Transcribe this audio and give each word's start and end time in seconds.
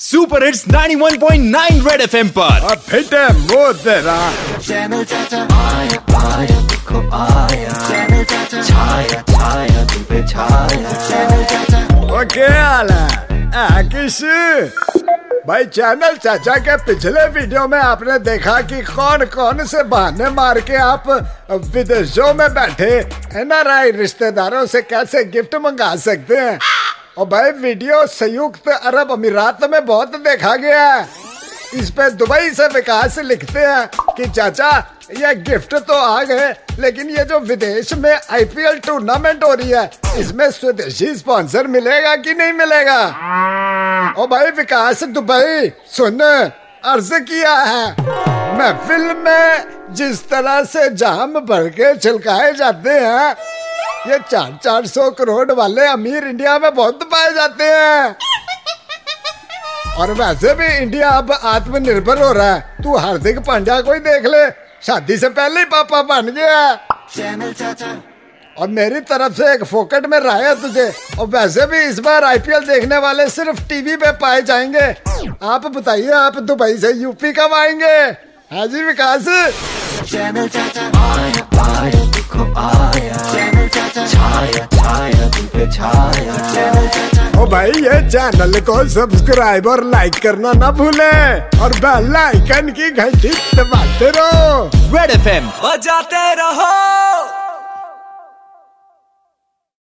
Super 0.00 0.44
hits 0.44 0.64
91.9 0.68 1.86
red 1.86 2.00
FM 2.00 2.28
पर 2.36 2.62
अब 2.70 2.78
fit 2.88 3.12
है 3.14 3.26
वो 3.50 3.72
तेरा 3.82 4.16
चैनल 4.58 5.02
चाचा 5.10 5.42
आया 5.56 5.98
आया 6.20 6.60
देखो 6.70 7.00
आया 7.16 7.72
चैनल 7.88 8.24
चाचा 8.30 8.62
छाया 8.62 9.20
छाया 9.32 9.84
तुम 9.92 10.02
पे 10.12 10.22
छाया 10.28 10.92
चैनल 11.08 11.44
चाचा 11.52 11.84
वो 12.12 12.24
क्या 12.34 12.48
हाल 12.62 12.90
है 12.90 13.28
आ, 13.56 13.82
किस? 13.92 14.20
भाई 15.46 15.64
चैनल 15.76 16.16
चाचा 16.24 16.56
के 16.64 16.76
पिछले 16.86 17.26
वीडियो 17.38 17.66
में 17.68 17.78
आपने 17.78 18.18
देखा 18.24 18.60
कि 18.72 18.82
कौन 18.88 19.24
कौन 19.36 19.64
से 19.66 19.82
बहाने 19.92 20.30
मार 20.40 20.60
के 20.70 20.76
आप 20.88 21.08
विदेशों 21.74 22.32
में 22.34 22.48
बैठे 22.54 22.92
एनआरआई 23.40 23.90
रिश्तेदारों 24.00 24.66
से 24.74 24.82
कैसे 24.82 25.24
गिफ्ट 25.36 25.54
मंगा 25.64 25.94
सकते 26.08 26.36
हैं? 26.36 26.58
और 27.20 27.26
भाई 27.28 27.50
वीडियो 27.52 28.06
संयुक्त 28.06 28.68
अरब 28.68 29.10
अमीरात 29.12 29.64
में 29.70 29.84
बहुत 29.86 30.14
देखा 30.18 30.54
गया 30.56 30.84
है। 30.84 31.02
इस 31.74 31.90
पे 31.90 32.08
दुबई 32.10 32.50
से 32.50 32.66
विकास 32.66 33.18
लिखते 33.20 33.60
हैं 33.60 34.14
कि 34.16 34.28
चाचा, 34.28 34.70
ये 35.18 35.34
गिफ्ट 35.40 35.74
तो 35.76 35.94
आ 35.94 36.22
गए, 36.22 36.48
लेकिन 36.80 37.10
ये 37.10 37.24
जो 37.24 37.40
विदेश 37.40 37.92
में 37.94 38.12
आईपीएल 38.12 38.78
टूर्नामेंट 38.86 39.44
हो 39.44 39.52
रही 39.52 39.70
है, 39.70 39.90
इसमें 40.18 40.50
स्वदेशी 40.50 41.14
स्पॉन्सर 41.14 41.66
मिलेगा 41.66 42.16
कि 42.16 42.34
नहीं 42.34 42.52
मिलेगा? 42.52 42.98
ओ 44.18 44.26
भाई 44.26 44.50
विकास, 44.56 45.04
दुबई, 45.04 45.70
सुन, 45.92 46.20
अर्ज़ 46.20 47.14
किया 47.14 47.54
है। 47.54 47.94
महफिल 48.58 49.14
में 49.18 49.94
जिस 49.94 50.28
तरह 50.28 50.62
से 50.64 50.88
जाम 50.96 51.38
भर 51.40 51.68
के 51.70 51.96
छिलकाए 51.96 52.52
जाते 52.54 52.90
हैं 52.90 53.34
ये 54.06 54.18
चार 54.30 54.58
चार 54.64 54.86
सौ 54.86 55.10
करोड़ 55.10 55.52
वाले 55.52 55.86
अमीर 55.86 56.24
इंडिया 56.24 56.58
में 56.58 56.74
बहुत 56.74 57.02
पाए 57.02 57.32
जाते 57.34 57.64
हैं। 57.64 58.16
और 59.96 60.10
वैसे 60.10 60.54
भी 60.54 60.66
इंडिया 60.76 61.08
अब 61.08 61.32
आत्मनिर्भर 61.32 62.22
हो 62.22 62.32
रहा 62.32 62.52
है। 62.54 62.76
तू 62.82 62.96
हार्दिक 62.96 63.38
पांड्या 63.38 63.80
को 63.80 63.92
ही 63.92 64.00
देख 64.00 64.26
ले। 64.26 64.50
शादी 64.86 65.16
से 65.16 65.28
पहले 65.28 65.60
ही 65.60 65.66
पापा 65.66 66.02
बन 66.02 66.26
गया। 66.26 66.74
चैनल 67.16 67.52
चाचा। 67.52 68.02
और 68.58 68.68
मेरी 68.68 69.00
तरफ़ 69.00 69.32
से 69.32 69.52
एक 69.52 69.64
फोकट 69.64 70.06
में 70.06 70.18
राय 70.20 70.44
है 70.44 70.54
तुझे। 70.62 70.92
और 71.18 71.26
वैसे 71.26 71.66
भी 71.66 71.78
इस 71.78 71.98
बार 71.98 72.24
आईपीएल 72.24 72.66
देखने 72.66 72.98
वाले 72.98 73.28
सिर्फ़ 73.30 73.62
टीवी 73.68 73.96
पे 73.96 74.12
पाए 74.12 74.42
जाएँगे। 74.42 74.86
आप 75.42 75.66
बताइए 75.66 76.10
आप 76.12 76.38
दुबई 76.38 76.76
से 76.76 76.92
यूपी 76.92 77.32
कब 77.32 77.54
आएँगे? 77.54 77.94
हाँ 78.54 78.66
जी 78.66 78.82
विकास। 78.82 79.24
चैनल 80.06 80.48
चाचा। 80.48 81.39
छाया 84.40 84.66
छाया 84.74 85.26
पे 85.54 85.66
ओ 87.40 87.46
भाई 87.46 87.70
ये 87.84 88.00
चैनल 88.10 88.60
को 88.68 88.76
सब्सक्राइब 88.88 89.66
और 89.66 89.84
लाइक 89.90 90.14
करना 90.22 90.52
ना 90.52 90.70
भूले 90.80 91.12
और 91.64 91.76
बेल 91.84 92.16
आइकन 92.16 92.72
की 92.78 92.90
घंटी 92.90 93.32
दबाते 93.56 94.10
रहो। 94.16 94.70
रेड 94.96 95.10
एफएम 95.10 95.46
बजाते 95.64 96.24
रहो। 96.34 96.99